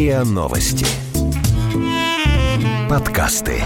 [0.00, 0.86] РИА Новости.
[2.88, 3.62] Подкасты.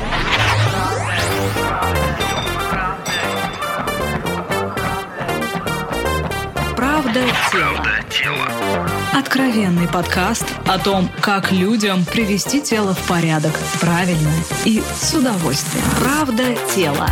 [6.74, 7.20] Правда
[7.52, 7.86] тело.
[9.12, 14.32] Откровенный подкаст о том, как людям привести тело в порядок правильно
[14.64, 15.86] и с удовольствием.
[16.00, 17.08] Правда тело.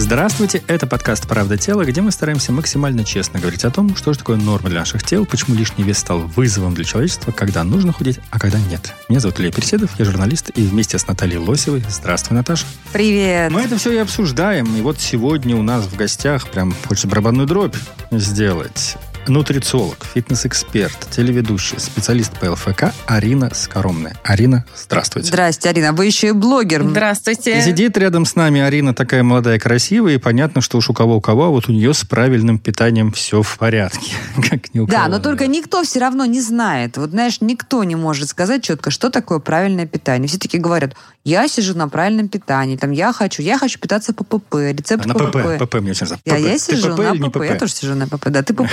[0.00, 4.18] Здравствуйте, это подкаст «Правда тела», где мы стараемся максимально честно говорить о том, что же
[4.18, 8.18] такое норма для наших тел, почему лишний вес стал вызовом для человечества, когда нужно худеть,
[8.30, 8.94] а когда нет.
[9.10, 11.84] Меня зовут Илья Переседов, я журналист, и вместе с Натальей Лосевой.
[11.86, 12.64] Здравствуй, Наташа.
[12.94, 13.52] Привет.
[13.52, 17.46] Мы это все и обсуждаем, и вот сегодня у нас в гостях прям хочется барабанную
[17.46, 17.76] дробь
[18.10, 18.96] сделать.
[19.28, 24.16] Нутрициолог, фитнес-эксперт, телеведущий, специалист по ЛФК Арина Скоромная.
[24.24, 25.28] Арина, здравствуйте.
[25.28, 25.92] Здрасте, Арина.
[25.92, 26.82] Вы еще и блогер.
[26.82, 27.62] Здравствуйте.
[27.62, 31.20] Сидит рядом с нами Арина такая молодая, красивая, и понятно, что уж у кого у
[31.20, 34.12] кого, а вот у нее с правильным питанием все в порядке.
[34.50, 35.08] Как ни у Да, кого.
[35.10, 36.96] но только никто все равно не знает.
[36.96, 40.28] Вот знаешь, никто не может сказать четко, что такое правильное питание.
[40.28, 40.94] Все таки говорят,
[41.30, 45.14] я сижу на правильном питании, там я хочу, я хочу питаться по ПП, рецепт на
[45.14, 45.64] по ПП, ПП.
[45.64, 46.20] ПП мне очень нравится.
[46.24, 46.40] Я, ПП.
[46.40, 47.42] я сижу ПП на не ПП.
[47.42, 48.28] Я тоже сижу на ПП.
[48.30, 48.72] Да, ты ПП?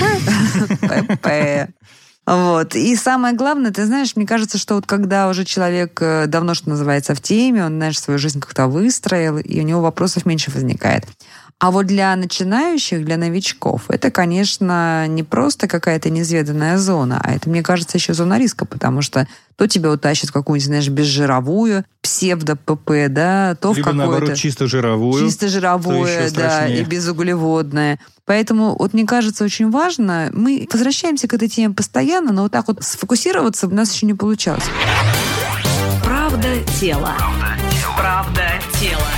[0.80, 1.28] ПП.
[2.26, 2.74] Вот.
[2.74, 6.68] И самое главное, ты знаешь, мне кажется, что вот когда уже человек э, давно, что
[6.68, 11.04] называется, в теме, он, знаешь, свою жизнь как-то выстроил, и у него вопросов меньше возникает.
[11.60, 17.50] А вот для начинающих, для новичков, это, конечно, не просто какая-то неизведанная зона, а это,
[17.50, 23.08] мне кажется, еще зона риска, потому что то тебя утащит в какую-нибудь, знаешь, безжировую, псевдо-ПП,
[23.08, 24.40] да, то Либо в наоборот какое-то...
[24.40, 25.20] чисто жировую.
[25.20, 27.98] Чисто жировое, да, и безуглеводное.
[28.24, 32.68] Поэтому, вот мне кажется, очень важно, мы возвращаемся к этой теме постоянно, но вот так
[32.68, 34.62] вот сфокусироваться у нас еще не получалось.
[36.04, 37.16] Правда тело.
[37.96, 38.44] Правда
[38.78, 39.17] тело.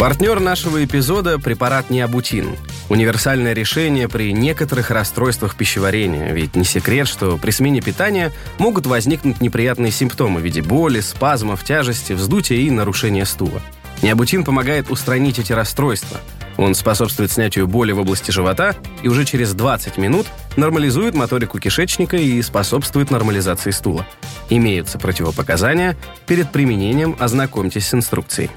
[0.00, 2.56] Партнер нашего эпизода– препарат Необутин.
[2.88, 6.32] Универсальное решение при некоторых расстройствах пищеварения.
[6.32, 11.64] Ведь не секрет, что при смене питания могут возникнуть неприятные симптомы в виде боли, спазмов,
[11.64, 13.60] тяжести, вздутия и нарушения стула.
[14.00, 16.18] Необутин помогает устранить эти расстройства.
[16.56, 20.26] Он способствует снятию боли в области живота и уже через 20 минут
[20.56, 24.06] нормализует моторику кишечника и способствует нормализации стула.
[24.48, 25.94] Имеются противопоказания.
[26.26, 28.48] Перед применением ознакомьтесь с инструкцией.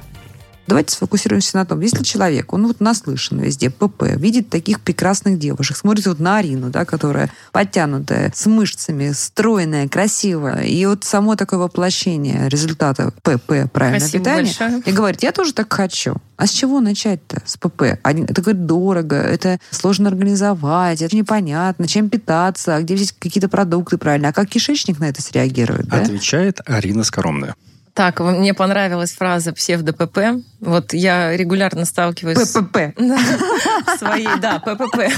[0.68, 5.78] Давайте сфокусируемся на том, если человек, он вот наслышан везде, ПП, видит таких прекрасных девушек,
[5.78, 11.60] смотрит вот на Арину, да, которая подтянутая, с мышцами, стройная, красивая, и вот само такое
[11.60, 14.82] воплощение результата ПП, правильное Спасибо питание, большое.
[14.86, 16.16] и говорит, я тоже так хочу.
[16.38, 17.42] А с чего начать-то?
[17.46, 17.84] С ПП.
[18.04, 23.98] Это, говорит, дорого, это сложно организовать, это непонятно, чем питаться, а где взять какие-то продукты
[23.98, 25.98] правильно, а как кишечник на это среагирует, да?
[25.98, 27.56] Отвечает Арина Скоромная.
[27.94, 30.44] Так, мне понравилась фраза псевдо-ПП.
[30.62, 32.96] Вот я регулярно сталкиваюсь с- ППП.
[34.00, 35.12] своей, да, ППП,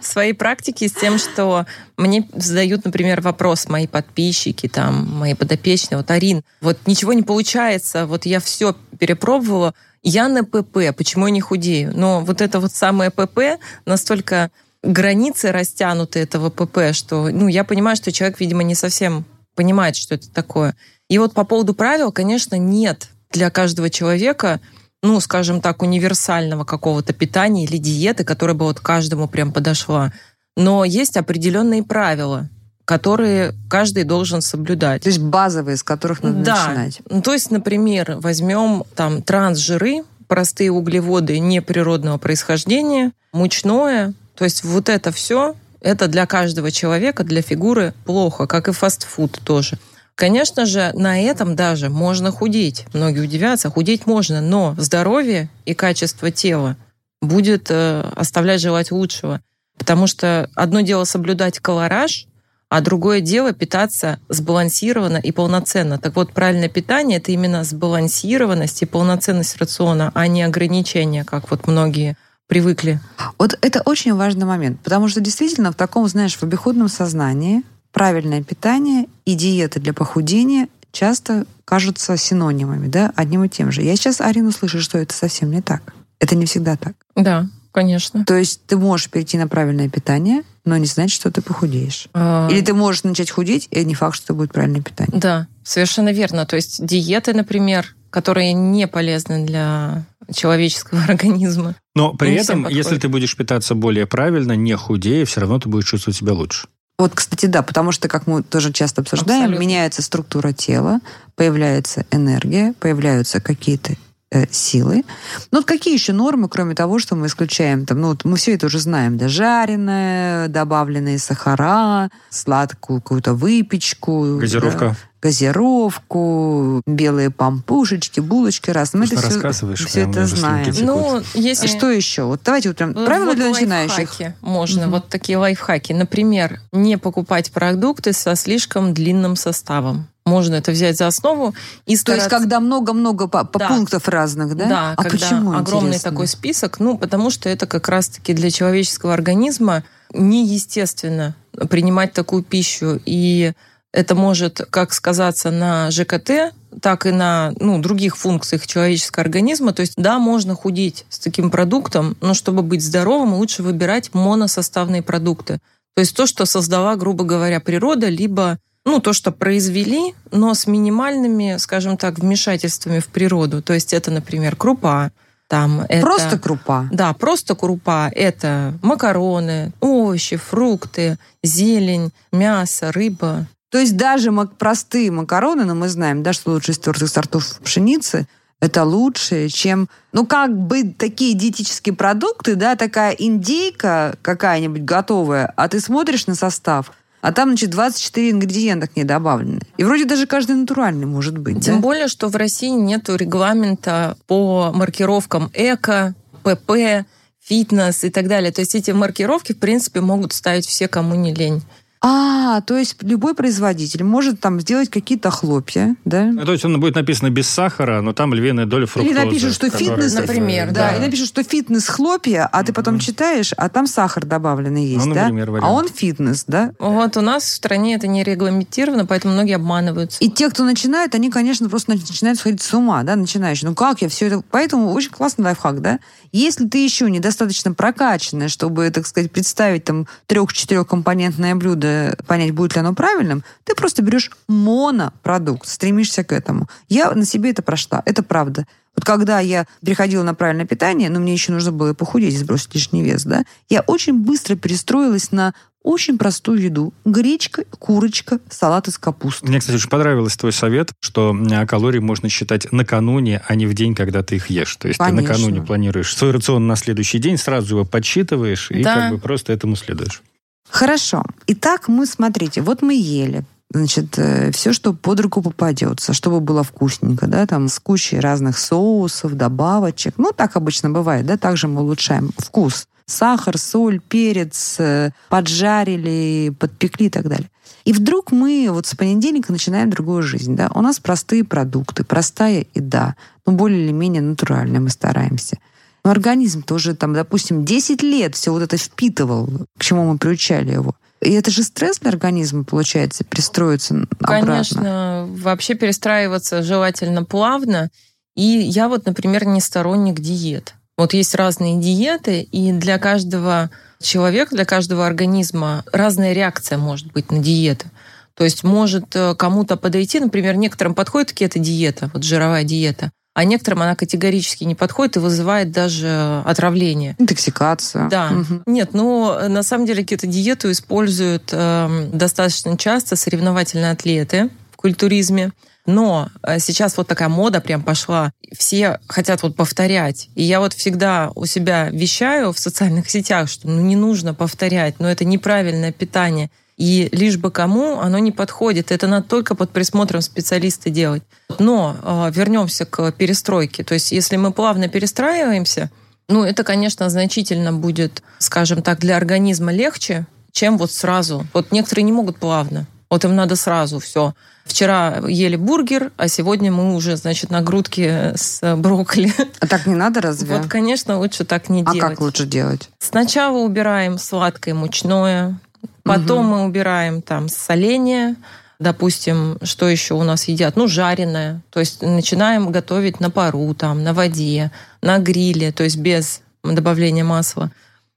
[0.00, 1.66] своей практике с тем, что
[1.98, 8.06] мне задают, например, вопрос мои подписчики, там, мои подопечные, вот, Арин, вот ничего не получается,
[8.06, 11.92] вот я все перепробовала, я на ПП, почему я не худею?
[11.94, 14.50] Но вот это вот самое ПП настолько
[14.82, 20.14] границы растянуты этого ПП, что, ну, я понимаю, что человек, видимо, не совсем понимает, что
[20.14, 20.76] это такое.
[21.08, 24.60] И вот по поводу правил, конечно, нет для каждого человека
[25.02, 30.12] ну, скажем так, универсального какого-то питания или диеты, которая бы вот каждому прям подошла.
[30.56, 32.48] Но есть определенные правила,
[32.84, 35.02] которые каждый должен соблюдать.
[35.02, 36.66] То есть базовые, с которых надо да.
[36.68, 37.00] начинать.
[37.08, 44.14] Ну, то есть, например, возьмем там трансжиры, простые углеводы неприродного происхождения, мучное.
[44.34, 49.40] То есть вот это все, это для каждого человека, для фигуры плохо, как и фастфуд
[49.44, 49.78] тоже.
[50.16, 52.86] Конечно же, на этом даже можно худеть.
[52.94, 56.76] Многие удивятся, худеть можно, но здоровье и качество тела
[57.20, 59.42] будет э, оставлять желать лучшего.
[59.78, 62.26] Потому что одно дело соблюдать колораж,
[62.70, 65.98] а другое дело питаться сбалансированно и полноценно.
[65.98, 71.66] Так вот, правильное питание– это именно сбалансированность и полноценность рациона, а не ограничения, как вот
[71.66, 72.16] многие
[72.48, 73.00] привыкли.
[73.38, 77.62] Вот это очень важный момент, потому что действительно в таком, знаешь, в обиходном сознании
[77.96, 83.80] правильное питание и диета для похудения часто кажутся синонимами, да, одним и тем же.
[83.80, 85.94] Я сейчас Арину слышу, что это совсем не так.
[86.20, 86.92] Это не всегда так.
[87.14, 88.22] Да, конечно.
[88.26, 92.08] То есть ты можешь перейти на правильное питание, но не значит, что ты похудеешь.
[92.12, 95.18] А, Или ты можешь начать худеть, и не факт, что это будет правильное питание.
[95.18, 96.44] Да, совершенно верно.
[96.44, 100.04] То есть диеты, например, которые не полезны для
[100.34, 101.76] человеческого организма.
[101.94, 105.70] Но при Не этом, если ты будешь питаться более правильно, не худее, все равно ты
[105.70, 106.68] будешь чувствовать себя лучше.
[106.98, 109.60] Вот, кстати, да, потому что, как мы тоже часто обсуждаем, Абсолютно.
[109.60, 111.00] меняется структура тела,
[111.34, 113.92] появляется энергия, появляются какие-то
[114.30, 115.04] э, силы.
[115.50, 117.84] Ну, вот какие еще нормы, кроме того, что мы исключаем?
[117.84, 119.18] Там, ну, вот мы все это уже знаем.
[119.18, 124.38] Да, жареное, добавленные сахара, сладкую какую-то выпечку.
[124.38, 124.96] Газировка.
[125.26, 128.94] Газировку, белые пампушечки, булочки раз.
[128.94, 130.72] Мы это все, все это знаем.
[130.82, 131.66] Ну, если...
[131.66, 132.22] А что еще?
[132.22, 134.20] Вот давайте вот прям ну, правила вот для начинающих.
[134.40, 134.90] Можно, угу.
[134.92, 135.92] вот такие лайфхаки.
[135.92, 141.54] Например, не покупать продукты со слишком длинным составом можно это взять за основу
[141.86, 142.28] и стараться...
[142.28, 143.68] То есть, когда много-много по, по да.
[143.68, 144.66] пунктов разных, да?
[144.66, 146.10] Да, а когда почему, огромный интересно?
[146.10, 151.36] такой список, ну, потому что это как раз-таки для человеческого организма неестественно
[151.70, 153.00] принимать такую пищу.
[153.06, 153.52] И
[153.96, 156.52] это может как сказаться на ЖКТ,
[156.82, 159.72] так и на ну, других функциях человеческого организма.
[159.72, 165.02] То есть, да, можно худеть с таким продуктом, но чтобы быть здоровым, лучше выбирать моносоставные
[165.02, 165.60] продукты.
[165.94, 170.66] То есть то, что создала, грубо говоря, природа, либо ну, то, что произвели, но с
[170.66, 173.62] минимальными, скажем так, вмешательствами в природу.
[173.62, 175.10] То есть это, например, крупа,
[175.48, 176.86] там это, просто крупа.
[176.92, 178.10] Да, просто крупа.
[178.14, 183.46] Это макароны, овощи, фрукты, зелень, мясо, рыба.
[183.76, 188.26] То есть даже простые макароны, но мы знаем, да, что лучше из твердых сортов пшеницы,
[188.58, 195.68] это лучше, чем, ну, как бы такие диетические продукты, да, такая индейка какая-нибудь готовая, а
[195.68, 196.90] ты смотришь на состав,
[197.20, 199.60] а там, значит, 24 ингредиента к ней добавлены.
[199.76, 201.62] И вроде даже каждый натуральный может быть.
[201.62, 201.80] Тем да?
[201.82, 207.04] более, что в России нет регламента по маркировкам эко, ПП,
[207.42, 208.52] фитнес и так далее.
[208.52, 211.62] То есть эти маркировки, в принципе, могут ставить все, кому не лень.
[212.02, 216.24] А, то есть любой производитель может там сделать какие-то хлопья, да?
[216.24, 219.14] Ну, то есть он будет написано без сахара, но там львиная доля фруктозы.
[219.14, 220.96] Или напишут, что фитнес, например, да, да.
[220.96, 225.14] И напишут, что фитнес хлопья, а ты потом читаешь, а там сахар добавленный есть, ну,
[225.14, 225.52] например, да?
[225.52, 225.68] Вариант.
[225.68, 226.72] А он фитнес, да?
[226.78, 230.22] Вот у нас в стране это не регламентировано, поэтому многие обманываются.
[230.22, 233.68] И те, кто начинает, они, конечно, просто начинают сходить с ума, да, начинающие.
[233.68, 234.42] Ну как я все это...
[234.50, 235.98] Поэтому очень классный лайфхак, да?
[236.32, 241.86] Если ты еще недостаточно прокачанная, чтобы, так сказать, представить там трех-четырехкомпонентное блюдо,
[242.26, 246.68] понять, будет ли оно правильным, ты просто берешь монопродукт, стремишься к этому.
[246.88, 248.66] Я на себе это прошла, это правда.
[248.94, 253.02] Вот когда я переходила на правильное питание, но мне еще нужно было похудеть, сбросить лишний
[253.02, 255.52] вес, да, я очень быстро перестроилась на
[255.86, 256.92] очень простую еду.
[257.04, 259.46] Гречка, курочка, салат из капусты.
[259.46, 261.36] Мне, кстати, очень понравился твой совет, что
[261.68, 264.74] калории можно считать накануне, а не в день, когда ты их ешь.
[264.76, 265.22] То есть Конечно.
[265.22, 268.96] ты накануне планируешь свой рацион на следующий день, сразу его подсчитываешь и да.
[268.96, 270.22] как бы просто этому следуешь.
[270.68, 271.22] Хорошо.
[271.46, 276.62] Итак, мы, смотрите, вот мы ели, значит, э, все, что под руку попадется, чтобы было
[276.62, 280.14] вкусненько, да, там с кучей разных соусов, добавочек.
[280.18, 287.06] Ну, так обычно бывает, да, также мы улучшаем вкус сахар, соль, перец, э, поджарили, подпекли
[287.06, 287.48] и так далее.
[287.84, 290.56] И вдруг мы вот с понедельника начинаем другую жизнь.
[290.56, 290.70] Да?
[290.74, 293.14] У нас простые продукты, простая еда,
[293.46, 295.58] ну, более или менее натуральная мы стараемся.
[296.06, 300.70] Но организм тоже, там, допустим, 10 лет все вот это впитывал, к чему мы приучали
[300.70, 300.94] его.
[301.20, 304.46] И это же стресс для организма, получается, перестроиться обратно.
[304.46, 307.90] Конечно, вообще перестраиваться желательно плавно.
[308.36, 310.74] И я вот, например, не сторонник диет.
[310.96, 317.32] Вот есть разные диеты, и для каждого человека, для каждого организма разная реакция может быть
[317.32, 317.90] на диеты.
[318.36, 323.82] То есть может э, кому-то подойти, например, некоторым подходит кето-диета, вот жировая диета, а некоторым
[323.82, 327.14] она категорически не подходит и вызывает даже отравление.
[327.18, 328.08] Интоксикацию.
[328.08, 328.30] Да.
[328.32, 328.62] Угу.
[328.64, 335.52] Нет, ну, на самом деле кето-диету используют э, достаточно часто соревновательные атлеты в культуризме.
[335.84, 338.32] Но э, сейчас вот такая мода прям пошла.
[338.56, 340.30] Все хотят вот повторять.
[340.34, 344.98] И я вот всегда у себя вещаю в социальных сетях, что ну не нужно повторять,
[344.98, 346.50] но это неправильное питание.
[346.76, 348.92] И лишь бы кому оно не подходит.
[348.92, 351.22] Это надо только под присмотром специалиста делать.
[351.58, 353.82] Но э, вернемся к перестройке.
[353.82, 355.90] То есть если мы плавно перестраиваемся,
[356.28, 361.46] ну это, конечно, значительно будет, скажем так, для организма легче, чем вот сразу.
[361.54, 362.86] Вот некоторые не могут плавно.
[363.08, 364.34] Вот им надо сразу все.
[364.64, 369.32] Вчера ели бургер, а сегодня мы уже, значит, на грудке с брокколи.
[369.60, 370.56] А так не надо разве?
[370.56, 372.02] Вот, конечно, лучше так не а делать.
[372.02, 372.90] А как лучше делать?
[372.98, 375.56] Сначала убираем сладкое мучное,
[376.02, 376.56] потом угу.
[376.56, 378.36] мы убираем там соление,
[378.78, 380.76] допустим, что еще у нас едят?
[380.76, 381.62] Ну, жареное.
[381.70, 384.70] То есть начинаем готовить на пару, там, на воде,
[385.02, 387.70] на гриле, то есть без добавления масла.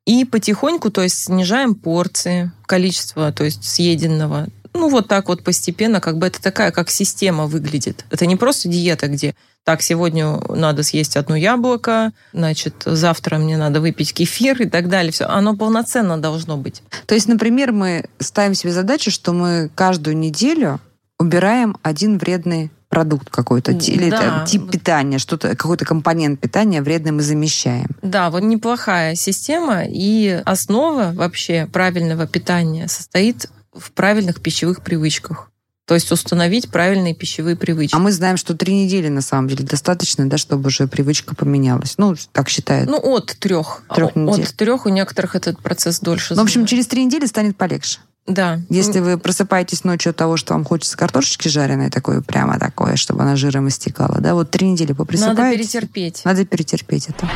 [0.06, 6.00] И потихоньку, то есть снижаем порции, количество, то есть съеденного ну, вот так вот постепенно,
[6.00, 8.06] как бы это такая, как система выглядит.
[8.12, 13.82] Это не просто диета, где так, сегодня надо съесть одно яблоко, значит, завтра мне надо
[13.82, 15.12] выпить кефир и так далее.
[15.12, 16.82] Все, оно полноценно должно быть.
[17.06, 20.80] То есть, например, мы ставим себе задачу, что мы каждую неделю
[21.20, 24.46] убираем один вредный продукт какой-то или Да.
[24.48, 27.90] тип питания, что-то какой-то компонент питания вредный мы замещаем.
[28.02, 35.52] Да, вот неплохая система, и основа вообще правильного питания состоит в правильных пищевых привычках.
[35.90, 37.96] То есть установить правильные пищевые привычки.
[37.96, 41.96] А мы знаем, что три недели на самом деле достаточно, да, чтобы уже привычка поменялась.
[41.98, 42.88] Ну, так считают.
[42.88, 43.82] Ну, от трех.
[43.96, 44.44] Трех недель.
[44.44, 47.98] От трех у некоторых этот процесс дольше Ну, в общем, через три недели станет полегче.
[48.28, 48.60] Да.
[48.70, 53.24] Если вы просыпаетесь ночью от того, что вам хочется картошечки жареной, такой прямо такое, чтобы
[53.24, 55.72] она жиром истекала, да, вот три недели Надо поприсыпаетесь.
[55.72, 56.22] перетерпеть.
[56.24, 57.28] Надо перетерпеть это.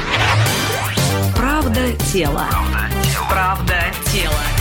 [1.36, 1.82] Правда
[2.12, 2.48] тела.
[3.28, 3.82] Правда
[4.12, 4.53] тела.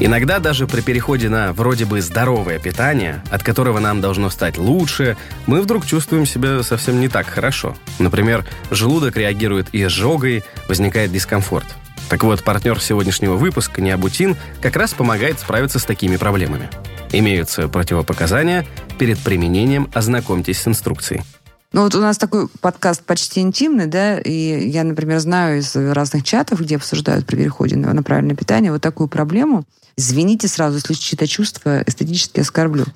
[0.00, 5.16] Иногда даже при переходе на вроде бы здоровое питание, от которого нам должно стать лучше,
[5.46, 7.76] мы вдруг чувствуем себя совсем не так хорошо.
[7.98, 11.66] Например, желудок реагирует изжогой, возникает дискомфорт.
[12.08, 16.70] Так вот, партнер сегодняшнего выпуска, Необутин, как раз помогает справиться с такими проблемами.
[17.12, 18.66] Имеются противопоказания.
[18.98, 21.22] Перед применением ознакомьтесь с инструкцией.
[21.72, 26.24] Ну вот у нас такой подкаст почти интимный, да, и я, например, знаю из разных
[26.24, 29.64] чатов, где обсуждают при переходе на, правильное питание вот такую проблему.
[29.96, 32.86] Извините сразу, если чьи-то чувства эстетически оскорблю.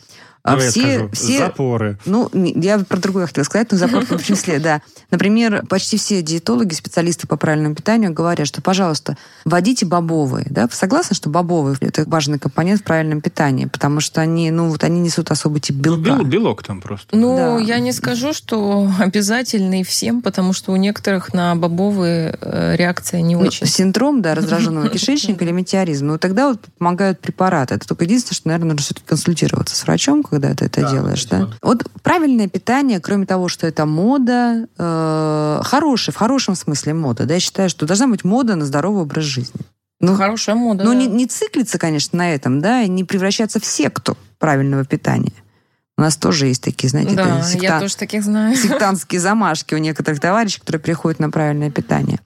[0.44, 1.11] А Давай я все, скажу.
[1.12, 1.99] все, Запоры.
[2.04, 4.82] Ну, я про другое хотела сказать, но запор в том числе, да.
[5.12, 10.46] Например, почти все диетологи, специалисты по правильному питанию говорят, что, пожалуйста, вводите бобовые.
[10.50, 10.62] Да?
[10.66, 14.82] Вы согласны, что бобовые– это важный компонент в правильном питании, потому что они, ну, вот
[14.82, 16.11] они несут особый тип Ну, белка.
[16.22, 17.16] бел- белок там просто.
[17.16, 17.58] Ну, Да.
[17.61, 23.37] я не скажу, что обязательный всем, потому что у некоторых на бобовые э, реакция не
[23.37, 23.66] Ну, очень.
[23.68, 26.06] синдром, да, раздраженного кишечника или метеоризм.
[26.08, 27.75] Ну, тогда вот помогают препараты.
[27.76, 31.26] Это только единственное, что, наверное, нужно все-таки консультироваться с врачом, когда ты это Да, делаешь,
[31.26, 31.50] да?
[31.60, 37.34] Вот правильное питание, кроме того, что это мода, э, хороший, в хорошем смысле мода, да,
[37.34, 39.60] я считаю, что должна быть мода на здоровый образ жизни.
[40.00, 40.84] Ну, Хорошая мода.
[40.84, 40.98] ну да.
[40.98, 45.34] не, не циклиться, конечно, на этом, да, и не превращаться в секту правильного питания.
[45.98, 48.56] У нас тоже есть такие, знаете, Да, это секта- я тоже таких знаю.
[48.56, 52.20] сектантские замашки у некоторых товарищей, которые приходят на правильное питание.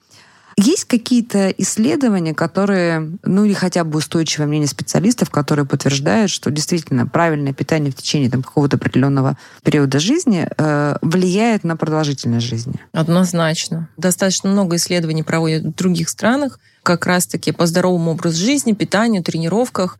[0.59, 7.05] Есть какие-то исследования, которые, ну или хотя бы устойчивое мнение специалистов, которые подтверждают, что действительно
[7.05, 12.73] правильное питание в течение там, какого-то определенного периода жизни э, влияет на продолжительность жизни?
[12.91, 13.89] Однозначно.
[13.97, 19.99] Достаточно много исследований проводят в других странах, как раз-таки по здоровому образу жизни, питанию, тренировках.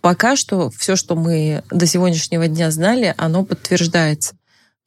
[0.00, 4.36] Пока что все, что мы до сегодняшнего дня знали, оно подтверждается.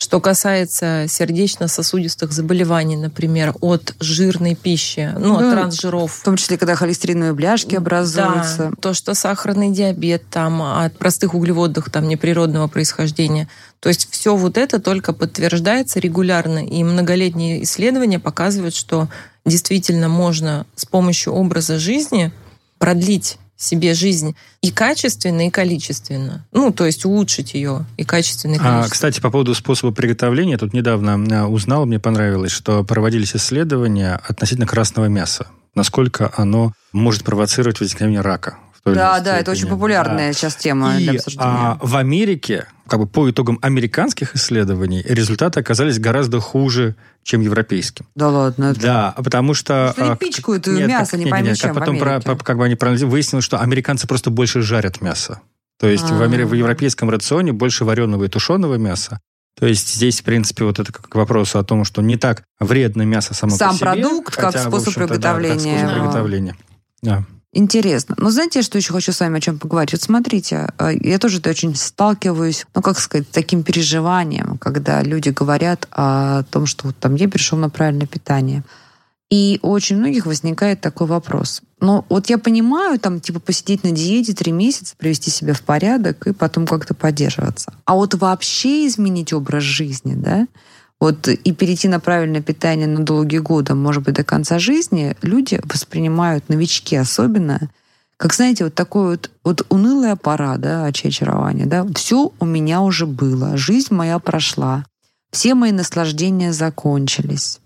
[0.01, 6.57] Что касается сердечно-сосудистых заболеваний, например, от жирной пищи, ну, от Ну, трансжиров, В том числе,
[6.57, 8.69] когда холестериновые бляшки образуются.
[8.69, 13.49] да, то, что сахарный диабет там от простых углеводов там неприродного происхождения.
[13.81, 19.09] То есть все вот это только подтверждается регулярно, и многолетние исследования показывают, что
[19.45, 22.31] действительно можно с помощью образа жизни
[22.77, 26.45] продлить себе жизнь и качественно, и количественно.
[26.53, 28.89] Ну, то есть улучшить ее и качественно, и А, количественно.
[28.89, 34.65] кстати, по поводу способа приготовления, тут недавно а, узнал, мне понравилось, что проводились исследования относительно
[34.65, 35.47] красного мяса.
[35.75, 38.57] Насколько оно может провоцировать возникновение рака.
[38.83, 41.45] Той Да, да, это очень популярная сейчас тема для И обсуждения.
[41.47, 48.05] а, в Америке, как бы по итогам американских исследований, результаты оказались гораздо хуже, чем европейским.
[48.15, 48.73] Да ладно.
[48.73, 49.91] Да, потому что...
[49.93, 51.99] Что они а, пичкают нет, мясо, как- не нет, пойми нет, чем как в потом
[51.99, 55.41] про- по- как бы они проанализировали, выяснилось, что американцы просто больше жарят мясо.
[55.79, 56.55] То есть в, Амери- в А.
[56.55, 59.19] европейском рационе больше вареного и тушеного мяса.
[59.59, 62.43] То есть здесь, в принципе, вот это как к вопросу о том, что не так
[62.59, 63.85] вредно мясо само Сам по себе.
[63.91, 66.55] продукт, как хотя, в способ общем-то, да, как приготовления способ приготовления.
[67.01, 67.23] Да.
[67.51, 68.15] Интересно.
[68.19, 69.93] Но знаете, что еще хочу с вами о чем поговорить?
[69.93, 75.01] Вот смотрите, э, я тоже это очень сталкиваюсь, ну, как сказать, с таким переживанием, когда
[75.01, 78.63] люди говорят о том, что вот там я перешел на правильное питание.
[79.31, 81.61] И у очень многих возникает такой вопрос.
[81.79, 86.27] Ну, вот я понимаю, там, типа, посидеть на диете три месяца, привести себя в порядок
[86.27, 87.73] и потом как-то поддерживаться.
[87.85, 90.47] А вот вообще изменить образ жизни, да,
[90.99, 95.61] вот и перейти на правильное питание на долгие годы, может быть, до конца жизни, люди
[95.63, 97.69] воспринимают, новички особенно,
[98.17, 103.05] как, знаете, вот такой вот, вот унылая пора, да, очарование, да, все у меня уже
[103.05, 104.85] было, жизнь моя прошла,
[105.31, 107.59] все мои наслаждения закончились.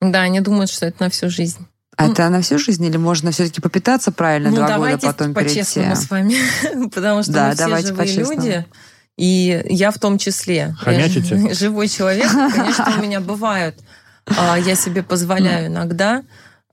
[0.00, 1.66] Да, они думают, что это на всю жизнь.
[1.96, 5.34] А это на всю жизнь или можно все-таки попитаться правильно ну, два года, давайте потом
[5.34, 5.60] перейти?
[5.60, 6.36] по-честному с вами,
[6.94, 8.66] потому что Да, мы все давайте живые люди,
[9.16, 10.74] и я в том числе.
[10.78, 11.54] Хомячите?
[11.54, 13.76] Живой человек, конечно, у меня бывают.
[14.26, 16.22] а, Я себе позволяю иногда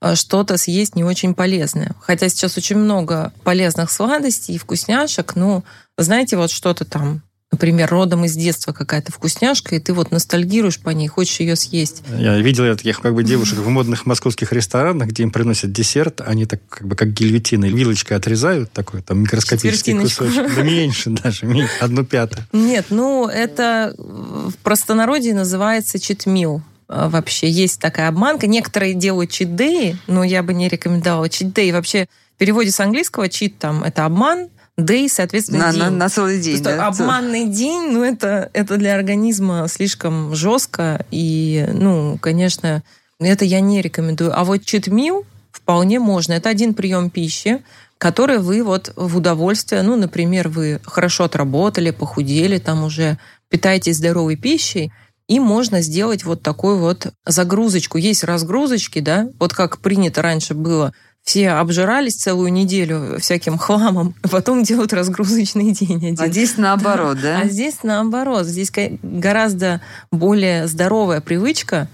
[0.02, 1.92] а, что-то съесть не очень полезное.
[2.02, 5.64] Хотя сейчас очень много полезных сладостей и вкусняшек, ну,
[5.98, 7.22] знаете, вот что-то там
[7.54, 12.02] например, родом из детства какая-то вкусняшка, и ты вот ностальгируешь по ней, хочешь ее съесть.
[12.18, 16.22] Я видел я таких как бы девушек в модных московских ресторанах, где им приносят десерт,
[16.26, 20.56] они так как бы как гильотиной вилочкой отрезают такой там микроскопический кусочек.
[20.56, 21.46] Да меньше даже,
[21.80, 22.46] одну пятую.
[22.52, 28.48] Нет, ну это в простонародье называется читмил а, вообще есть такая обманка.
[28.48, 31.72] Некоторые делают чит-деи, но я бы не рекомендовала чит-дей.
[31.72, 35.82] Вообще в переводе с английского чит там это обман, Дэй, соответственно, на, день.
[35.82, 36.88] На, на целый день, да?
[36.88, 41.06] Обманный день, ну, это, это для организма слишком жестко.
[41.12, 42.82] И, ну, конечно,
[43.20, 44.38] это я не рекомендую.
[44.38, 46.34] А вот читмил вполне можно.
[46.34, 47.64] Это один прием пищи,
[48.00, 54.38] который вы вот в удовольствие, ну, например, вы хорошо отработали, похудели, там уже питаетесь здоровой
[54.38, 54.92] пищей,
[55.28, 58.00] и можно сделать вот такую вот загрузочку.
[58.00, 64.28] Есть разгрузочки, да, вот как принято раньше было– все обжирались целую неделю всяким хламом, а
[64.30, 66.18] потом делают разгрузочный день один.
[66.20, 67.42] А здесь наоборот, да?
[67.42, 68.46] А здесь наоборот.
[68.46, 71.88] Здесь гораздо более здоровая привычка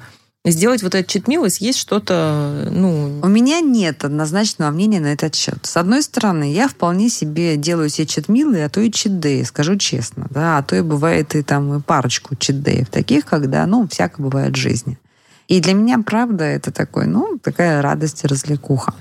[0.46, 3.20] сделать вот этот читмил и съесть что-то, ну...
[3.22, 5.60] У меня нет однозначного мнения на этот счет.
[5.64, 10.28] С одной стороны, я вполне себе делаю себе читмилы, а то и читдеи, скажу честно,
[10.30, 14.54] да, а то и бывает и там и парочку читдеев таких, когда, ну, всяко бывает
[14.54, 14.98] в жизни.
[15.50, 18.94] И для меня, правда, это такой, ну, такая радость и развлекуха.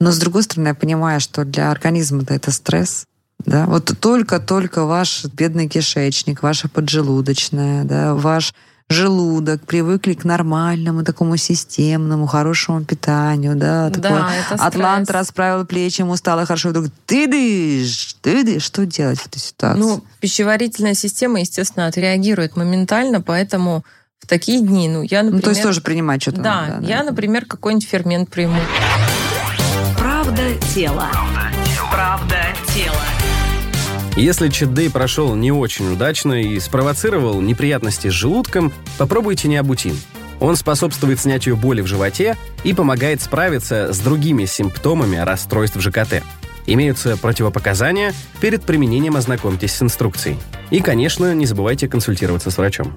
[0.00, 3.04] Но, с другой стороны, я понимаю, что для организма это стресс.
[3.44, 3.66] Да?
[3.66, 8.52] Вот только-только ваш бедный кишечник, ваша поджелудочная, да, ваш
[8.90, 16.16] желудок привыкли к нормальному, такому системному, хорошему питанию, да, да это Атлант расправил плечи, ему
[16.16, 19.80] стало хорошо, вдруг ты дышь, ты дышь, что делать в этой ситуации?
[19.80, 23.84] Ну, пищеварительная система, естественно, отреагирует моментально, поэтому
[24.18, 25.34] в такие дни, ну, я, например...
[25.34, 28.58] Ну, то есть тоже принимать что-то Да, надо, да я, например, какой-нибудь фермент приму.
[30.30, 31.10] Правда тела.
[31.90, 32.36] Правда
[32.72, 33.02] тела.
[34.14, 39.98] Если чит-дэй прошел не очень удачно и спровоцировал неприятности с желудком, попробуйте необутин.
[40.38, 46.22] Он способствует снятию боли в животе и помогает справиться с другими симптомами расстройств ЖКТ.
[46.64, 50.38] Имеются противопоказания, перед применением ознакомьтесь с инструкцией.
[50.70, 52.94] И, конечно, не забывайте консультироваться с врачом.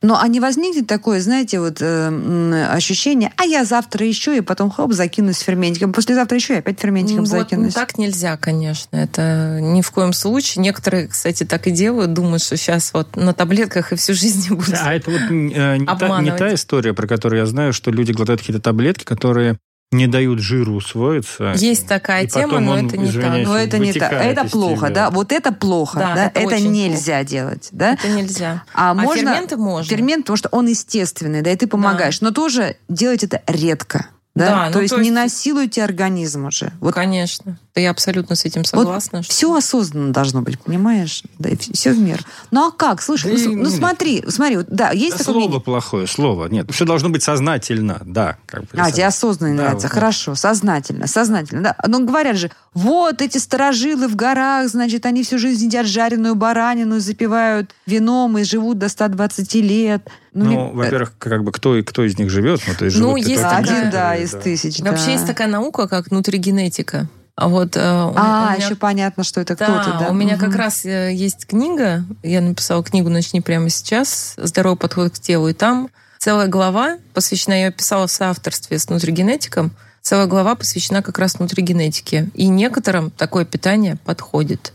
[0.00, 4.70] Но а не возникнет такое, знаете, вот э, ощущение, а я завтра еще, и потом
[4.70, 7.74] хоп, закинусь ферментиком, послезавтра еще и опять ферментиком вот, закинусь.
[7.74, 8.96] Так нельзя, конечно.
[8.96, 10.62] Это ни в коем случае.
[10.62, 14.76] Некоторые, кстати, так и делают, думают, что сейчас вот на таблетках и всю жизнь будут
[14.80, 18.12] А это вот э, не, та, не та история, про которую я знаю, что люди
[18.12, 19.58] глотают какие-то таблетки, которые
[19.90, 21.54] не дают жиру усвоиться.
[21.56, 23.46] Есть такая тема, но это не так.
[23.46, 24.12] Но это не так.
[24.12, 25.10] Это плохо, да?
[25.10, 26.14] Вот это плохо, да?
[26.14, 26.26] да?
[26.26, 27.28] Это, это нельзя плохо.
[27.28, 27.92] делать, да?
[27.94, 28.64] Это нельзя.
[28.74, 29.88] А, а можно, ферменты можно.
[29.88, 32.20] Фермент, потому что он естественный, да, и ты помогаешь.
[32.20, 32.26] Да.
[32.26, 34.06] Но тоже делать это редко.
[34.34, 34.46] Да?
[34.46, 36.72] да то, ну, есть то есть не насилуйте организм уже.
[36.80, 36.94] Вот.
[36.94, 37.58] Конечно.
[37.78, 39.18] Да я абсолютно с этим согласна.
[39.18, 39.32] Вот что...
[39.32, 41.22] Все осознанно должно быть, понимаешь?
[41.38, 42.24] Да, все в меру.
[42.50, 43.00] Ну а как?
[43.00, 43.54] Слушай, да ну, и...
[43.54, 45.60] ну смотри, смотри, да, есть да, такое Слово мнение?
[45.60, 46.46] плохое, слово.
[46.48, 48.36] Нет, все должно быть сознательно, да.
[48.46, 49.86] Как бы, а, тебе осознанно да, нравится.
[49.86, 51.62] Вот, Хорошо, сознательно, сознательно.
[51.62, 51.76] Да.
[51.86, 56.98] Но говорят же, вот эти сторожилы в горах, значит, они всю жизнь едят жареную баранину,
[56.98, 60.02] запивают вином и живут до 120 лет.
[60.32, 62.60] Ну, ну во-первых, как бы кто, кто из них живет?
[62.66, 64.40] Ну, то есть ну, есть один, да, из да.
[64.40, 64.80] тысяч.
[64.80, 65.12] Вообще да.
[65.12, 67.08] есть такая наука, как нутригенетика.
[67.38, 68.64] А вот, э, а, меня...
[68.64, 70.08] еще понятно, что это да, кто-то, да?
[70.10, 70.46] у меня угу.
[70.46, 74.34] как раз э, есть книга, я написала книгу «Начни прямо сейчас.
[74.36, 75.46] Здоровый подход к телу».
[75.46, 79.70] И там целая глава посвящена, я писала в соавторстве с нутригенетиком,
[80.02, 82.28] целая глава посвящена как раз нутригенетике.
[82.34, 84.72] И некоторым такое питание подходит.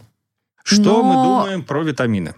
[0.63, 1.03] Что Но...
[1.03, 2.33] мы думаем про витамины?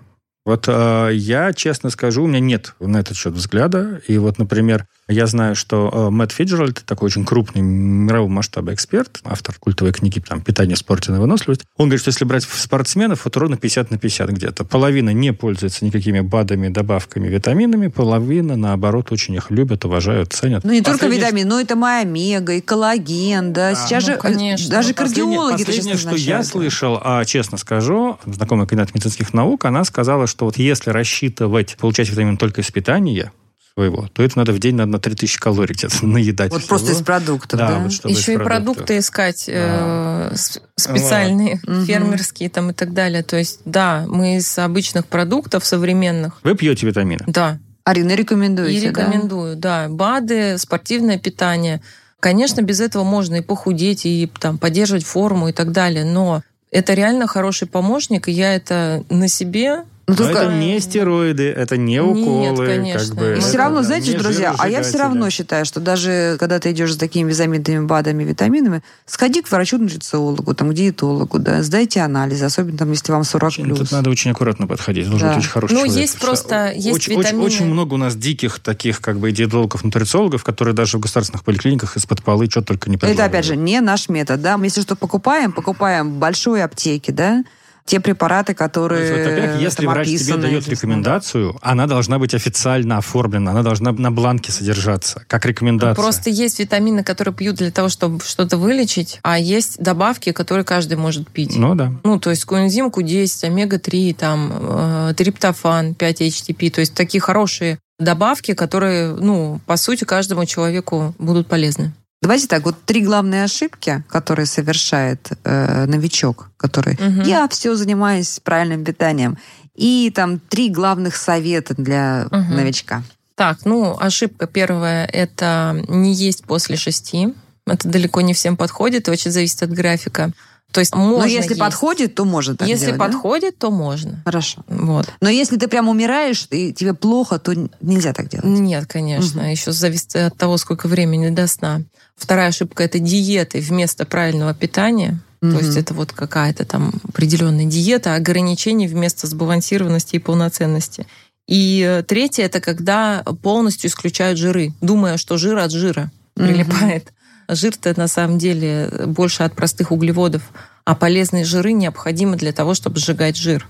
[0.45, 4.01] Вот э, я, честно скажу, у меня нет на этот счет взгляда.
[4.07, 9.19] И вот, например, я знаю, что э, Мэтт Фиджеральд, такой очень крупный мирового масштаба эксперт,
[9.23, 13.57] автор культовой книги там, «Питание, спортивная выносливость», он говорит, что если брать спортсменов, вот ровно
[13.57, 14.65] 50 на 50 где-то.
[14.65, 20.63] Половина не пользуется никакими БАДами, добавками, витаминами, половина, наоборот, очень их любят, уважают, ценят.
[20.63, 23.71] Ну, не только витамины, но это и омега, и коллаген, да.
[23.71, 24.69] да Сейчас ну, же конечно.
[24.69, 30.27] даже кардиологи Последнее, что я слышал, а честно скажу, знакомая кандидат медицинских наук, она сказала,
[30.35, 33.31] что вот если рассчитывать, получать витамин только из питания,
[33.73, 36.51] своего, то это надо в день надо на 3000 калорий где-то наедать.
[36.51, 36.69] Вот всего.
[36.69, 37.67] просто из продуктов, да?
[37.69, 37.79] да?
[37.79, 40.29] Вот, Еще и продукты искать да.
[40.31, 40.35] э,
[40.75, 41.85] специальные, вот.
[41.85, 43.23] фермерские там и так далее.
[43.23, 46.39] То есть, да, мы из обычных продуктов современных.
[46.43, 47.23] Вы пьете витамины?
[47.27, 47.59] Да.
[47.83, 49.87] Арина, рекомендуете, И рекомендую, да?
[49.87, 49.93] да.
[49.93, 51.81] БАДы, спортивное питание.
[52.19, 56.93] Конечно, без этого можно и похудеть, и там поддерживать форму и так далее, но это
[56.93, 61.77] реально хороший помощник, и я это на себе Ну, Но только- это не стероиды, это
[61.77, 62.63] не уколы.
[62.67, 62.99] конечно.
[63.07, 65.79] Как бы, И это все равно, знаете, не друзья, а я все равно считаю, что
[65.79, 71.39] даже когда ты идешь с такими безамидными БАДами, витаминами, сходи к врачу-нутрициологу, там, к диетологу,
[71.39, 73.79] да, сдайте анализы, особенно там, если вам 40 Очень- плюс.
[73.79, 75.09] Тут надо очень аккуратно подходить.
[75.09, 75.33] Должен Да.
[75.33, 75.97] быть очень хороший Ну, человек.
[75.97, 77.43] есть просто- есть очень, очень- витамины.
[77.43, 81.97] очень много у нас диких таких как бы диетологов, нутрициологов, которые даже в государственных поликлиниках
[81.97, 83.33] из-под полы что только не Это, предлагают.
[83.33, 84.57] опять же, не наш метод, да.
[84.59, 87.43] Мы, если что покупаем, покупаем в большой аптеке, да,
[87.85, 90.71] те препараты, То которые есть, вот опять, если там врач тебе описаны, дает известно.
[90.71, 95.95] рекомендацию, она должна быть официально оформлена, она должна на бланке содержаться, как рекомендация.
[95.95, 100.97] Просто есть витамины, которые пьют для того, чтобы что-то вылечить, а есть добавки, которые каждый
[100.97, 101.55] может пить.
[101.55, 101.93] Ну да.
[102.03, 108.53] Ну, то есть коэнзим Q10, омега-3, там, э, триптофан, 5-HTP, то есть такие хорошие добавки,
[108.53, 111.93] которые, ну, по сути, каждому человеку будут полезны.
[112.25, 117.21] Давайте так, вот три главные ошибки, которые совершает э, новичок, который Мгм.
[117.21, 119.37] я все занимаюсь правильным питанием,
[119.75, 122.55] и там три главных совета для Мгм.
[122.55, 123.03] новичка.
[123.35, 127.35] Так, ну, ошибка первая– это не есть после шести.
[127.67, 130.31] Это далеко не всем подходит, очень зависит от графика.
[130.71, 131.59] То есть можно Но если есть.
[131.59, 133.05] подходит, то можно так Если делать, да?
[133.05, 134.21] подходит, то можно.
[134.25, 134.63] Хорошо.
[134.67, 135.07] Вот.
[135.21, 138.45] Но если ты прям умираешь, и тебе плохо, то нельзя так делать.
[138.45, 139.41] Нет, конечно.
[139.43, 139.51] Мгм.
[139.51, 141.81] Еще зависит от того, сколько времени до сна.
[142.15, 145.19] Вторая ошибка– это диеты вместо правильного питания.
[145.41, 145.57] То Мгм.
[145.59, 151.05] есть это вот какая-то там определенная диета, ограничения вместо сбалансированности и полноценности.
[151.47, 156.47] И э, третье– это когда полностью исключают жиры, думая, что жир от жира Мгм.
[156.47, 157.13] прилипает.
[157.47, 160.41] Жир-то на самом деле больше от простых углеводов,
[160.83, 163.67] а полезные жиры необходимы для того, чтобы сжигать жир.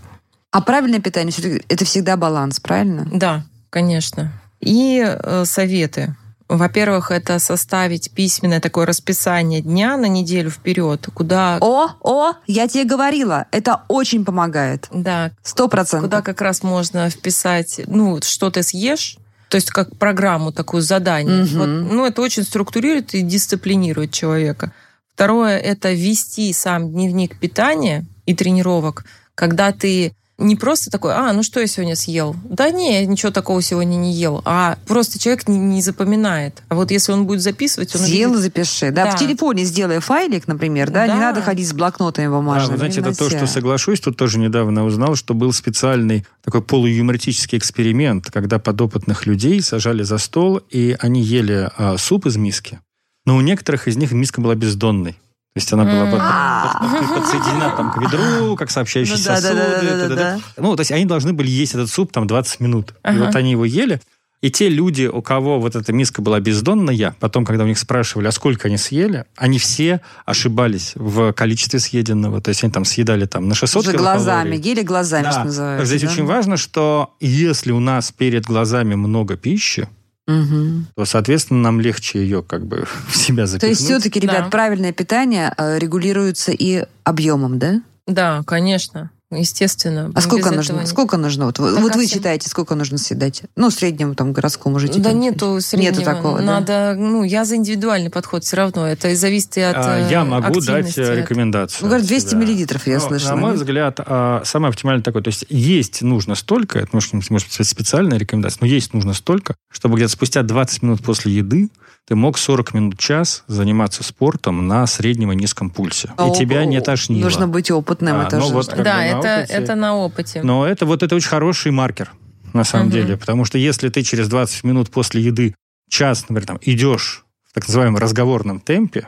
[0.52, 1.34] А правильное питание
[1.68, 3.06] это всегда баланс, правильно?
[3.12, 4.32] Да, конечно.
[4.62, 6.16] И э, советы.
[6.48, 12.84] Во-первых, это составить письменное такое расписание дня на неделю вперед, куда, О, о, я тебе
[12.84, 14.88] говорила, это очень помогает.
[14.92, 16.10] да, Сто процентов.
[16.10, 19.18] куда как раз можно вписать, ну, что ты съешь,
[19.50, 21.44] то есть как программу такую задание.
[21.46, 21.58] Мгм.
[21.58, 24.72] Вот, ну, это очень структурирует и дисциплинирует человека.
[25.16, 31.44] Второе– это вести сам дневник питания и тренировок, когда ты не просто такой, а, ну
[31.44, 32.36] что я сегодня съел?
[32.44, 34.42] Да не, я ничего такого сегодня не ел.
[34.44, 36.62] А просто человек не, не запоминает.
[36.68, 38.92] А вот если он будет записывать, он Съел, увидит- запиши.
[38.92, 39.12] Да, Да.
[39.12, 41.20] в телефоне сделай файлик, например, да, не Да.
[41.20, 42.74] надо ходить с блокнотами Да, бумажными.
[42.74, 44.02] вы знаете, это то, что соглашусь.
[44.02, 50.18] Тут тоже недавно узнал, что был специальный такой полуюмористический эксперимент, когда подопытных людей сажали за
[50.18, 52.80] стол, и они ели а, суп из миски.
[53.26, 55.16] Но у некоторых из них миска была бездонной.
[55.56, 60.42] То есть она была под- подсоединена там к ведру, как сообщающие сосуды.
[60.58, 62.94] Ну, то есть они должны были есть этот суп там 20 минут.
[63.10, 64.02] И вот они его ели.
[64.42, 68.28] И те люди, у кого вот эта миска была бездонная, потом, когда у них спрашивали,
[68.28, 72.42] а сколько они съели, они все ошибались в количестве съеденного.
[72.42, 74.70] То есть они там съедали там на 600 Уже глазами, килокалорий.
[74.72, 75.32] ели глазами, Да.
[75.32, 75.86] что называется.
[75.86, 76.10] Здесь да?
[76.12, 79.88] очень важно, что если у нас перед глазами много пищи,
[80.28, 80.88] Мгм.
[80.96, 83.70] то, соответственно, нам легче ее как бы в себя То запихнуть.
[83.80, 84.50] есть все-таки, ребят, Да.
[84.50, 87.82] правильное питание э, регулируется и объемом, да?
[88.08, 90.12] Да, конечно, естественно.
[90.16, 90.72] А сколько нужно?
[90.74, 91.46] этого не- Сколько нужно?
[91.46, 93.44] Вот, вы- Так, вот вы всем- считаете, сколько нужно съедать?
[93.56, 95.02] Ну, среднему там городскому жителю.
[95.04, 95.92] Да нету среднего.
[95.92, 96.44] Нету такого, да?
[96.46, 98.88] Надо, ну, я за индивидуальный подход все равно.
[98.88, 101.80] Это и зависит и от А, э, Я могу дать э, от- рекомендацию.
[101.82, 102.40] Ну, говорят, от 200 себя.
[102.42, 103.30] миллилитров, я Ну, слышала.
[103.32, 103.60] На мой нет?
[103.60, 105.22] взгляд, а, самое оптимальное такое.
[105.22, 109.56] То есть есть нужно столько, это может, может быть специальная рекомендация, но есть нужно столько,
[109.72, 111.70] чтобы где-то спустя 20 минут после еды
[112.08, 116.12] ты мог 40 минут, час заниматься спортом на среднем и низком пульсе.
[116.18, 117.24] О, И тебя не о, тошнило.
[117.24, 118.54] Нужно быть опытным, А, это ну же.
[118.54, 119.54] вот Да, бы на это, опыте.
[119.54, 120.44] это на опыте.
[120.44, 122.12] Но это вот это очень хороший маркер,
[122.54, 122.94] на самом Мгм.
[122.96, 123.18] деле.
[123.18, 125.56] Потому что если ты через 20 минут после еды
[125.90, 129.08] час, например, там, идешь в так называемом разговорном темпе,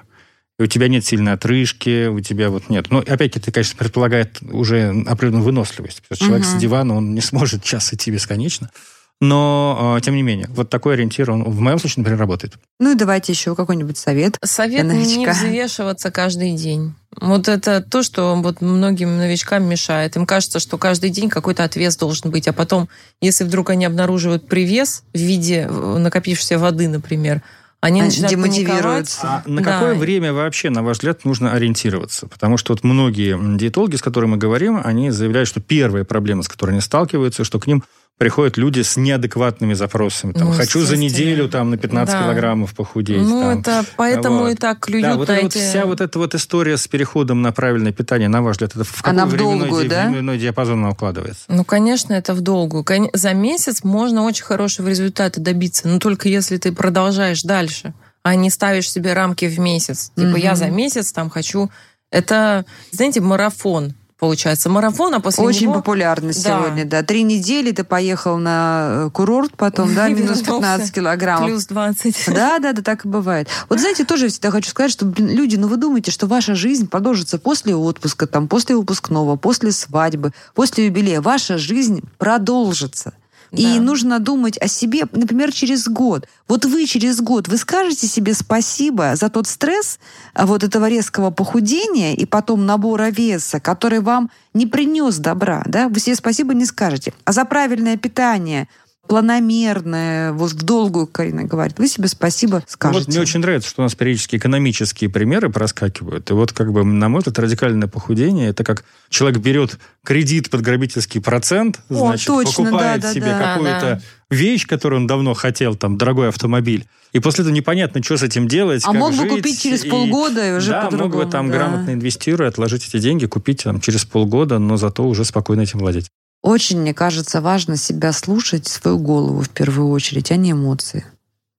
[0.59, 2.87] и у тебя нет сильной отрыжки, у тебя вот нет.
[2.89, 6.01] Ну, опять-таки, это, конечно, предполагает уже определенную выносливость.
[6.01, 6.57] Потому что человек Мгм.
[6.57, 8.71] с дивана, он не сможет час идти бесконечно.
[9.19, 12.57] Но, э, тем не менее, вот такой ориентир, он в моем случае, например, работает.
[12.79, 14.37] Ну и давайте еще какой-нибудь совет.
[14.43, 16.93] Совет для не взвешиваться каждый день.
[17.19, 20.15] Вот это то, что вот многим новичкам мешает.
[20.15, 24.47] Им кажется, что каждый день какой-то отвес должен быть, а потом, если вдруг они обнаруживают
[24.47, 27.41] привес в виде накопившейся воды, например,
[27.79, 29.27] они начинают демотивируются.
[29.27, 29.71] А на Да.
[29.73, 32.27] какое время вообще, на ваш взгляд, нужно ориентироваться?
[32.27, 36.47] Потому что вот многие диетологи, с которыми мы говорим, они заявляют, что первая проблема, с
[36.47, 37.83] которой они сталкиваются, что к ним
[38.17, 40.33] приходят люди с неадекватными запросами.
[40.33, 42.23] Там, Ну, Хочу за неделю там, на 15 Да.
[42.23, 43.21] килограммов похудеть.
[43.21, 43.59] Ну, там.
[43.59, 44.49] это поэтому Вот.
[44.51, 45.57] и так клюют Да, вот, эта вот эти...
[45.69, 48.95] вся вот эта вот история с переходом на правильное питание, на ваш взгляд, это в
[49.03, 50.07] какой Она в временной, долгую, ди- да?
[50.07, 51.43] временной диапазон она укладывается?
[51.47, 52.83] Ну, конечно, это в долгую.
[53.13, 58.49] За месяц можно очень хорошего результата добиться, но только если ты продолжаешь дальше, а не
[58.49, 60.11] ставишь себе рамки в месяц.
[60.15, 60.35] Типа Мгм.
[60.37, 61.69] я за месяц там хочу...
[62.09, 63.93] Это, знаете, марафон.
[64.17, 65.75] Получается, марафон, а после Очень него...
[65.75, 66.33] популярно Да.
[66.33, 67.03] сегодня, да.
[67.03, 71.49] Три недели ты поехал на э, курорт, потом, да, минус вернулся 15 килограммов.
[71.49, 72.15] Плюс 20.
[72.27, 73.47] Да, да, да, так и бывает.
[73.69, 76.55] Вот знаете, тоже я всегда хочу сказать, что, блин, люди, ну вы думаете, что ваша
[76.55, 81.21] жизнь продолжится после отпуска, там, после выпускного, после свадьбы, после юбилея.
[81.21, 83.13] Ваша жизнь продолжится.
[83.51, 83.81] И Да.
[83.81, 86.27] нужно думать о себе, например, через год.
[86.47, 89.99] Вот вы через год, вы скажете себе спасибо за тот стресс
[90.33, 95.87] а, вот этого резкого похудения и потом набора веса, который вам не принес добра, да?
[95.87, 97.13] Вы себе спасибо не скажете.
[97.25, 98.67] А за правильное питание,
[99.07, 102.99] планомерное, вот в долгую, Карина говорит, вы себе спасибо Ну, скажете.
[102.99, 106.29] Вот мне очень нравится, что у нас периодически экономические примеры проскакивают.
[106.29, 110.61] И вот как бы, на мой взгляд, радикальное похудение, это как человек берет кредит под
[110.61, 113.39] грабительский процент, О, значит, точно, покупает да, да, себе да.
[113.53, 116.85] какую-то вещь, которую он давно хотел, там, дорогой автомобиль.
[117.13, 119.29] И после этого непонятно, что с этим делать, А как мог бы жить.
[119.29, 121.57] купить через И- полгода и уже Да, мог бы там да.
[121.57, 126.07] грамотно инвестируя, отложить эти деньги, купить там через полгода, но зато уже спокойно этим владеть.
[126.41, 131.05] Очень, мне кажется, важно себя слушать, свою голову в первую очередь, а не эмоции.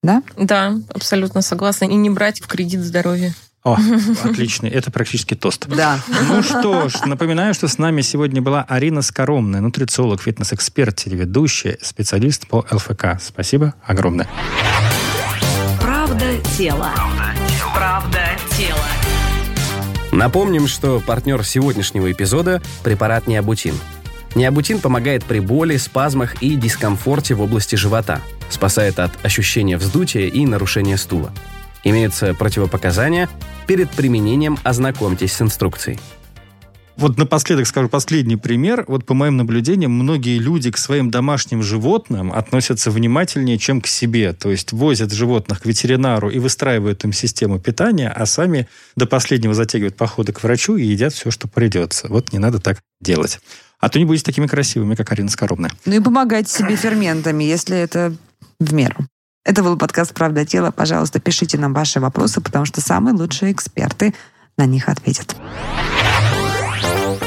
[0.02, 0.22] Да?
[0.36, 1.86] Да, абсолютно согласна.
[1.86, 3.34] И не брать в кредит здоровье.
[3.64, 3.76] О,
[4.24, 5.66] отлично, это практически тост.
[5.66, 6.00] Да.
[6.28, 12.46] Ну что ж, напоминаю, что с нами сегодня была Арина Скоромная, нутрициолог, фитнес-эксперт, телеведущая, специалист
[12.46, 13.20] по ЛФК.
[13.20, 14.28] Спасибо огромное.
[15.80, 16.24] Правда
[16.56, 16.92] тело.
[17.74, 18.20] Правда
[18.56, 18.78] тело.
[20.12, 23.74] Напомним, что партнер сегодняшнего эпизода– препарат Необутин.
[24.34, 30.46] Необутин помогает при боли, спазмах и дискомфорте в области живота, спасает от ощущения вздутия и
[30.46, 31.32] нарушения стула.
[31.84, 33.28] Имеются противопоказания.
[33.66, 35.98] Перед применением ознакомьтесь с инструкцией.
[36.98, 38.84] Вот напоследок скажу последний пример.
[38.88, 44.32] Вот по моим наблюдениям, многие люди к своим домашним животным относятся внимательнее, чем к себе.
[44.32, 49.54] То есть возят животных к ветеринару и выстраивают им систему питания, а сами до последнего
[49.54, 52.08] затягивают походы к врачу и едят все, что придется.
[52.08, 53.38] Вот не надо так делать.
[53.78, 55.70] А то не будете такими красивыми, как Арина Скоробная.
[55.84, 58.16] Ну и помогайте себе ферментами, если это
[58.58, 58.96] в меру.
[59.44, 60.72] Это был подкаст «Правда тела».
[60.72, 64.14] Пожалуйста, пишите нам ваши вопросы, потому что самые лучшие эксперты
[64.56, 65.36] на них ответят.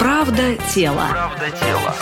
[0.02, 1.06] Правда тело.
[1.12, 1.94] Правда тело.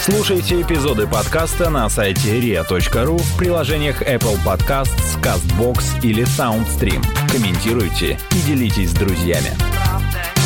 [0.00, 7.04] Слушайте эпизоды подкаста на сайте ria.ru в приложениях Apple Podcasts, CastBox или SoundStream.
[7.30, 9.52] Комментируйте и делитесь с друзьями.
[9.70, 10.43] Правда